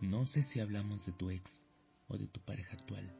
No 0.00 0.24
sé 0.26 0.44
si 0.44 0.60
hablamos 0.60 1.04
de 1.06 1.12
tu 1.12 1.28
ex 1.28 1.44
o 2.06 2.16
de 2.16 2.28
tu 2.28 2.40
pareja 2.40 2.74
actual. 2.74 3.12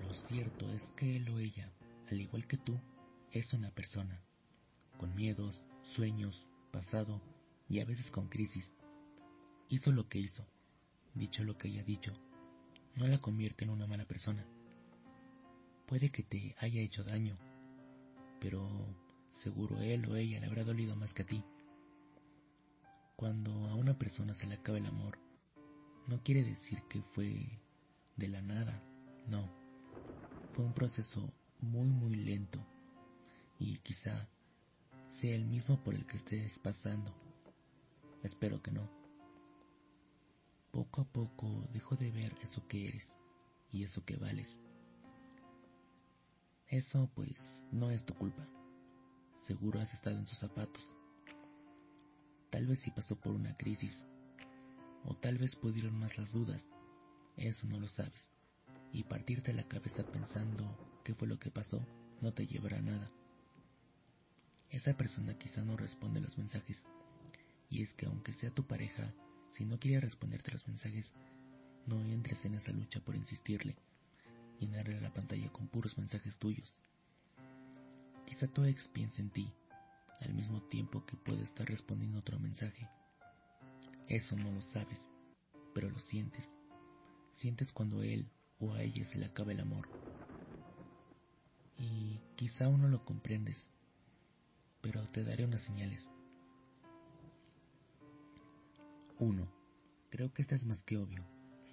Lo 0.00 0.14
cierto 0.28 0.70
es 0.72 0.82
que 0.90 1.16
él 1.16 1.28
o 1.28 1.40
ella, 1.40 1.72
al 2.08 2.20
igual 2.20 2.46
que 2.46 2.56
tú, 2.56 2.78
es 3.32 3.52
una 3.52 3.72
persona, 3.72 4.22
con 4.96 5.12
miedos, 5.16 5.60
sueños, 5.82 6.46
pasado 6.70 7.20
y 7.68 7.80
a 7.80 7.84
veces 7.84 8.12
con 8.12 8.28
crisis. 8.28 8.70
Hizo 9.70 9.90
lo 9.90 10.08
que 10.08 10.20
hizo, 10.20 10.46
dicho 11.14 11.42
lo 11.42 11.58
que 11.58 11.66
haya 11.66 11.82
dicho, 11.82 12.12
no 12.94 13.08
la 13.08 13.20
convierte 13.20 13.64
en 13.64 13.70
una 13.70 13.88
mala 13.88 14.04
persona. 14.04 14.46
Puede 15.88 16.10
que 16.10 16.22
te 16.22 16.54
haya 16.60 16.80
hecho 16.80 17.02
daño, 17.02 17.36
pero 18.40 18.70
seguro 19.42 19.80
él 19.80 20.06
o 20.06 20.14
ella 20.14 20.38
le 20.38 20.46
habrá 20.46 20.62
dolido 20.62 20.94
más 20.94 21.12
que 21.12 21.22
a 21.22 21.26
ti. 21.26 21.44
Cuando 23.16 23.50
a 23.66 23.74
una 23.74 23.98
persona 23.98 24.32
se 24.34 24.46
le 24.46 24.54
acaba 24.54 24.78
el 24.78 24.86
amor, 24.86 25.18
no 26.08 26.22
quiere 26.22 26.42
decir 26.42 26.82
que 26.88 27.02
fue 27.12 27.60
de 28.16 28.28
la 28.28 28.40
nada, 28.40 28.82
no. 29.28 29.46
Fue 30.52 30.64
un 30.64 30.72
proceso 30.72 31.30
muy 31.60 31.88
muy 31.88 32.16
lento 32.16 32.58
y 33.58 33.76
quizá 33.78 34.26
sea 35.20 35.34
el 35.34 35.44
mismo 35.44 35.82
por 35.84 35.94
el 35.94 36.06
que 36.06 36.16
estés 36.16 36.58
pasando. 36.60 37.14
Espero 38.22 38.62
que 38.62 38.72
no. 38.72 38.88
Poco 40.72 41.02
a 41.02 41.04
poco 41.04 41.68
dejo 41.72 41.94
de 41.94 42.10
ver 42.10 42.34
eso 42.42 42.66
que 42.66 42.88
eres 42.88 43.14
y 43.70 43.84
eso 43.84 44.04
que 44.04 44.16
vales. 44.16 44.58
Eso 46.68 47.10
pues 47.14 47.38
no 47.70 47.90
es 47.90 48.04
tu 48.04 48.14
culpa. 48.14 48.46
Seguro 49.46 49.80
has 49.80 49.92
estado 49.92 50.18
en 50.18 50.26
sus 50.26 50.38
zapatos. 50.38 50.82
Tal 52.50 52.66
vez 52.66 52.80
si 52.80 52.90
pasó 52.90 53.16
por 53.16 53.32
una 53.32 53.56
crisis. 53.56 54.02
O 55.04 55.14
tal 55.14 55.38
vez 55.38 55.56
pudieron 55.56 55.98
más 55.98 56.16
las 56.18 56.32
dudas. 56.32 56.66
Eso 57.36 57.66
no 57.66 57.78
lo 57.78 57.88
sabes. 57.88 58.30
Y 58.92 59.04
partirte 59.04 59.52
la 59.52 59.68
cabeza 59.68 60.02
pensando 60.04 60.76
qué 61.04 61.14
fue 61.14 61.28
lo 61.28 61.38
que 61.38 61.50
pasó 61.50 61.86
no 62.20 62.32
te 62.32 62.46
llevará 62.46 62.78
a 62.78 62.82
nada. 62.82 63.10
Esa 64.70 64.96
persona 64.96 65.38
quizá 65.38 65.62
no 65.62 65.76
responde 65.76 66.20
los 66.20 66.36
mensajes. 66.36 66.78
Y 67.70 67.82
es 67.82 67.94
que 67.94 68.06
aunque 68.06 68.32
sea 68.32 68.50
tu 68.50 68.66
pareja, 68.66 69.14
si 69.52 69.64
no 69.64 69.78
quiere 69.78 70.00
responderte 70.00 70.52
los 70.52 70.66
mensajes, 70.66 71.10
no 71.86 72.00
entres 72.04 72.44
en 72.44 72.54
esa 72.54 72.72
lucha 72.72 73.00
por 73.00 73.16
insistirle, 73.16 73.76
llenarle 74.58 75.00
la 75.00 75.12
pantalla 75.12 75.50
con 75.50 75.68
puros 75.68 75.96
mensajes 75.96 76.36
tuyos. 76.36 76.74
Quizá 78.26 78.46
tu 78.46 78.64
ex 78.64 78.88
piense 78.88 79.22
en 79.22 79.30
ti, 79.30 79.50
al 80.20 80.34
mismo 80.34 80.62
tiempo 80.62 81.04
que 81.06 81.16
puede 81.16 81.44
estar 81.44 81.66
respondiendo 81.66 82.18
otro 82.18 82.38
mensaje. 82.38 82.88
Eso 84.08 84.36
no 84.36 84.50
lo 84.50 84.62
sabes, 84.62 84.98
pero 85.74 85.90
lo 85.90 85.98
sientes. 85.98 86.50
Sientes 87.34 87.72
cuando 87.72 88.02
él 88.02 88.30
o 88.58 88.72
a 88.72 88.82
ella 88.82 89.04
se 89.04 89.18
le 89.18 89.26
acaba 89.26 89.52
el 89.52 89.60
amor. 89.60 89.86
Y 91.76 92.18
quizá 92.34 92.64
aún 92.64 92.80
no 92.80 92.88
lo 92.88 93.04
comprendes, 93.04 93.70
pero 94.80 95.06
te 95.08 95.22
daré 95.24 95.44
unas 95.44 95.60
señales. 95.60 96.10
1. 99.18 99.46
Creo 100.10 100.32
que 100.32 100.40
esta 100.40 100.54
es 100.54 100.64
más 100.64 100.82
que 100.84 100.96
obvio. 100.96 101.22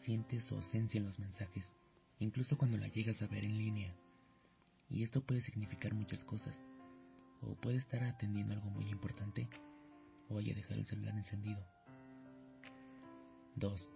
Sientes 0.02 0.44
su 0.44 0.56
ausencia 0.56 0.98
en 0.98 1.06
los 1.06 1.20
mensajes, 1.20 1.72
incluso 2.20 2.58
cuando 2.58 2.78
la 2.78 2.90
llegas 2.90 3.22
a 3.22 3.28
ver 3.28 3.46
en 3.46 3.58
línea. 3.58 3.96
Y 4.90 5.04
esto 5.04 5.26
puede 5.26 5.40
significar 5.40 5.94
muchas 5.94 6.24
cosas. 6.26 6.60
O 7.42 7.56
puede 7.56 7.78
estar 7.78 8.04
atendiendo 8.04 8.54
algo 8.54 8.70
muy 8.72 8.90
importante, 8.90 9.48
o 10.28 10.38
haya 10.38 10.54
dejado 10.54 10.82
el 10.82 10.86
celular 10.86 11.16
encendido. 11.16 11.66
2. 13.56 13.94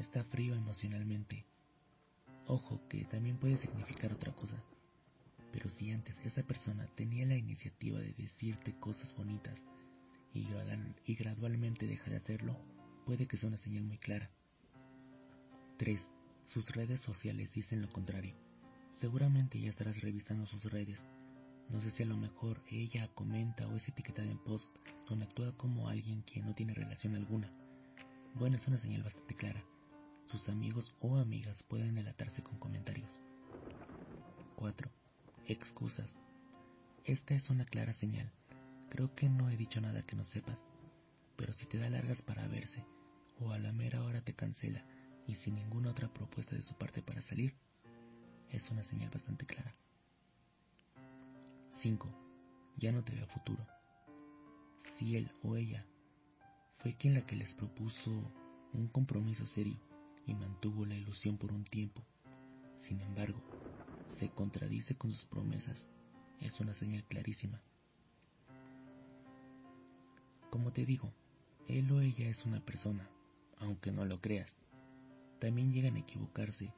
Está 0.00 0.24
frío 0.24 0.54
emocionalmente. 0.54 1.44
Ojo, 2.46 2.80
que 2.88 3.04
también 3.04 3.38
puede 3.38 3.56
significar 3.56 4.12
otra 4.12 4.32
cosa. 4.32 4.60
Pero 5.52 5.70
si 5.70 5.92
antes 5.92 6.18
esa 6.24 6.42
persona 6.42 6.88
tenía 6.96 7.24
la 7.26 7.36
iniciativa 7.36 8.00
de 8.00 8.12
decirte 8.14 8.74
cosas 8.80 9.14
bonitas 9.14 9.62
y, 10.34 10.46
y 11.06 11.14
gradualmente 11.14 11.86
deja 11.86 12.10
de 12.10 12.16
hacerlo, 12.16 12.56
puede 13.06 13.26
que 13.26 13.36
sea 13.36 13.48
una 13.48 13.58
señal 13.58 13.84
muy 13.84 13.98
clara. 13.98 14.28
3. 15.78 16.10
Sus 16.46 16.70
redes 16.74 17.00
sociales 17.00 17.52
dicen 17.52 17.80
lo 17.80 17.92
contrario. 17.92 18.34
Seguramente 18.90 19.60
ya 19.60 19.70
estarás 19.70 20.00
revisando 20.00 20.46
sus 20.46 20.64
redes. 20.64 21.00
No 21.68 21.80
sé 21.80 21.92
si 21.92 22.02
a 22.02 22.06
lo 22.06 22.16
mejor 22.16 22.60
ella 22.68 23.08
comenta 23.14 23.68
o 23.68 23.76
es 23.76 23.88
etiquetada 23.88 24.28
en 24.28 24.38
post 24.38 24.74
donde 25.08 25.26
actúa 25.26 25.56
como 25.56 25.88
alguien 25.88 26.22
quien 26.22 26.46
no 26.46 26.54
tiene 26.56 26.74
relación 26.74 27.14
alguna. 27.14 27.52
Bueno, 28.34 28.56
es 28.56 28.66
una 28.66 28.78
señal 28.78 29.02
bastante 29.02 29.34
clara. 29.34 29.62
Sus 30.26 30.48
amigos 30.48 30.94
o 31.00 31.16
amigas 31.16 31.62
pueden 31.62 31.94
delatarse 31.94 32.42
con 32.42 32.58
comentarios. 32.58 33.20
4 34.56 34.90
excusas. 35.46 36.16
Esta 37.04 37.34
es 37.34 37.50
una 37.50 37.64
clara 37.64 37.92
señal. 37.92 38.30
Creo 38.88 39.14
que 39.14 39.28
no 39.28 39.50
he 39.50 39.56
dicho 39.56 39.80
nada 39.80 40.02
que 40.02 40.16
no 40.16 40.24
sepas, 40.24 40.60
pero 41.36 41.52
si 41.52 41.66
te 41.66 41.78
da 41.78 41.90
largas 41.90 42.22
para 42.22 42.46
verse, 42.46 42.84
o 43.40 43.52
a 43.52 43.58
la 43.58 43.72
mera 43.72 44.02
hora 44.04 44.20
te 44.20 44.34
cancela 44.34 44.84
y 45.26 45.34
sin 45.34 45.54
ninguna 45.56 45.90
otra 45.90 46.12
propuesta 46.12 46.54
de 46.54 46.62
su 46.62 46.74
parte 46.74 47.02
para 47.02 47.22
salir, 47.22 47.54
es 48.50 48.70
una 48.70 48.84
señal 48.84 49.10
bastante 49.10 49.46
clara. 49.46 49.74
5. 51.80 52.08
Ya 52.76 52.92
no 52.92 53.02
te 53.02 53.12
ve 53.14 53.22
a 53.22 53.26
futuro. 53.26 53.66
Si 54.96 55.16
él 55.16 55.32
o 55.42 55.56
ella 55.56 55.86
fue 56.82 56.94
quien 56.94 57.14
la 57.14 57.26
que 57.26 57.36
les 57.36 57.54
propuso 57.54 58.10
un 58.72 58.88
compromiso 58.88 59.44
serio 59.44 59.78
y 60.26 60.34
mantuvo 60.34 60.86
la 60.86 60.94
ilusión 60.94 61.36
por 61.36 61.52
un 61.52 61.64
tiempo, 61.64 62.02
sin 62.76 63.00
embargo, 63.00 63.40
se 64.06 64.30
contradice 64.30 64.96
con 64.96 65.10
sus 65.10 65.26
promesas, 65.26 65.86
es 66.40 66.58
una 66.60 66.74
señal 66.74 67.04
clarísima. 67.04 67.60
Como 70.48 70.72
te 70.72 70.86
digo, 70.86 71.12
él 71.68 71.90
o 71.92 72.00
ella 72.00 72.28
es 72.28 72.46
una 72.46 72.60
persona, 72.60 73.08
aunque 73.58 73.92
no 73.92 74.04
lo 74.04 74.20
creas. 74.20 74.56
También 75.38 75.72
llegan 75.72 75.96
a 75.96 76.00
equivocarse. 76.00 76.72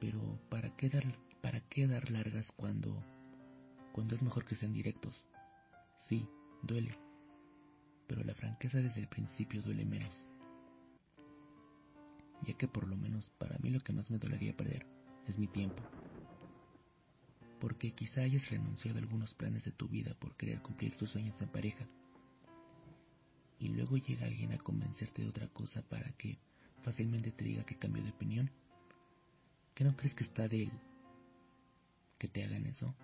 Pero 0.00 0.20
¿para 0.48 0.74
qué 0.76 0.88
dar, 0.88 1.04
para 1.42 1.60
qué 1.60 1.86
dar 1.86 2.10
largas 2.10 2.52
cuando, 2.52 3.02
cuando 3.92 4.14
es 4.14 4.22
mejor 4.22 4.44
que 4.44 4.54
sean 4.54 4.72
directos? 4.72 5.26
Sí, 5.96 6.28
duele. 6.62 7.05
Pero 8.06 8.22
la 8.24 8.34
franqueza 8.34 8.78
desde 8.78 9.00
el 9.00 9.08
principio 9.08 9.62
duele 9.62 9.84
menos. 9.84 10.26
Ya 12.42 12.54
que 12.54 12.68
por 12.68 12.86
lo 12.86 12.96
menos 12.96 13.30
para 13.30 13.58
mí 13.58 13.70
lo 13.70 13.80
que 13.80 13.92
más 13.92 14.10
me 14.10 14.18
dolería 14.18 14.56
perder 14.56 14.86
es 15.26 15.38
mi 15.38 15.46
tiempo. 15.46 15.82
Porque 17.60 17.92
quizá 17.92 18.20
hayas 18.20 18.50
renunciado 18.50 18.98
a 18.98 19.00
algunos 19.00 19.34
planes 19.34 19.64
de 19.64 19.72
tu 19.72 19.88
vida 19.88 20.14
por 20.14 20.36
querer 20.36 20.60
cumplir 20.60 20.96
tus 20.96 21.10
sueños 21.10 21.40
en 21.40 21.48
pareja. 21.48 21.86
Y 23.58 23.68
luego 23.68 23.96
llega 23.96 24.26
alguien 24.26 24.52
a 24.52 24.58
convencerte 24.58 25.22
de 25.22 25.28
otra 25.28 25.48
cosa 25.48 25.82
para 25.82 26.12
que 26.12 26.38
fácilmente 26.82 27.32
te 27.32 27.44
diga 27.44 27.64
que 27.64 27.78
cambio 27.78 28.02
de 28.02 28.10
opinión. 28.10 28.50
¿Qué 29.74 29.84
no 29.84 29.96
crees 29.96 30.14
que 30.14 30.24
está 30.24 30.46
de 30.46 30.64
él? 30.64 30.72
Que 32.18 32.28
te 32.28 32.44
hagan 32.44 32.66
eso. 32.66 32.94